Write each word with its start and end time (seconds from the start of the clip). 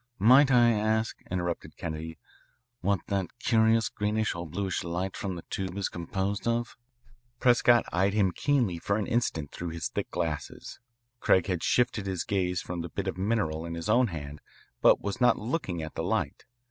"Might 0.17 0.49
I 0.49 0.71
ask," 0.71 1.21
interrupted 1.29 1.77
Kennedy, 1.77 2.17
"what 2.79 3.01
that 3.09 3.37
curious 3.37 3.87
greenish 3.87 4.33
or 4.33 4.47
bluish 4.49 4.83
light 4.83 5.15
from 5.15 5.35
the 5.35 5.43
tube 5.43 5.77
is 5.77 5.89
composed 5.89 6.47
of?" 6.47 6.75
Prescott 7.39 7.85
eyed 7.93 8.13
him 8.15 8.31
keenly 8.31 8.79
for 8.79 8.97
an 8.97 9.05
instant 9.05 9.51
through 9.51 9.69
his 9.69 9.89
thick 9.89 10.09
glasses. 10.09 10.79
Craig 11.19 11.45
had 11.45 11.61
shifted 11.61 12.07
his 12.07 12.23
gaze 12.23 12.63
from 12.63 12.81
the 12.81 12.89
bit 12.89 13.07
of 13.07 13.15
mineral 13.15 13.63
in 13.63 13.75
his 13.75 13.89
own 13.89 14.07
hand, 14.07 14.41
but 14.81 14.99
was 15.03 15.21
not 15.21 15.37
looking 15.37 15.83
at 15.83 15.93
the 15.93 16.03
light. 16.03 16.45